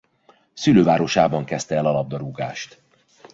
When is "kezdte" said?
1.45-1.75